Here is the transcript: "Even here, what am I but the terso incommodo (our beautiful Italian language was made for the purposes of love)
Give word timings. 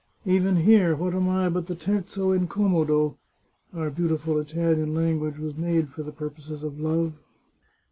"Even 0.35 0.55
here, 0.55 0.95
what 0.95 1.13
am 1.13 1.29
I 1.29 1.47
but 1.49 1.67
the 1.67 1.75
terso 1.75 2.31
incommodo 2.35 3.17
(our 3.71 3.91
beautiful 3.91 4.39
Italian 4.39 4.95
language 4.95 5.37
was 5.37 5.55
made 5.55 5.89
for 5.89 6.01
the 6.01 6.11
purposes 6.11 6.63
of 6.63 6.79
love) 6.79 7.13